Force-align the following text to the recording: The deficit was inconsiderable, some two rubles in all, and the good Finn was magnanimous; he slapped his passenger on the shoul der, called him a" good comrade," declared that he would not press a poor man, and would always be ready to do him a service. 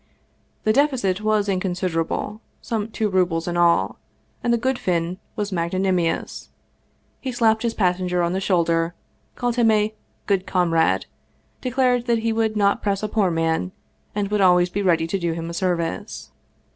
The 0.63 0.73
deficit 0.73 1.21
was 1.21 1.47
inconsiderable, 1.47 2.41
some 2.59 2.89
two 2.89 3.07
rubles 3.07 3.47
in 3.47 3.55
all, 3.55 3.99
and 4.43 4.51
the 4.51 4.57
good 4.57 4.79
Finn 4.79 5.19
was 5.35 5.51
magnanimous; 5.51 6.49
he 7.19 7.31
slapped 7.31 7.61
his 7.61 7.75
passenger 7.75 8.23
on 8.23 8.33
the 8.33 8.39
shoul 8.41 8.63
der, 8.63 8.95
called 9.35 9.57
him 9.57 9.69
a" 9.69 9.93
good 10.31 10.47
comrade," 10.47 11.05
declared 11.61 12.07
that 12.07 12.17
he 12.17 12.33
would 12.33 12.57
not 12.57 12.81
press 12.81 13.03
a 13.03 13.07
poor 13.07 13.29
man, 13.29 13.73
and 14.15 14.29
would 14.31 14.41
always 14.41 14.71
be 14.71 14.81
ready 14.81 15.05
to 15.05 15.19
do 15.19 15.33
him 15.33 15.51
a 15.51 15.53
service. 15.53 16.31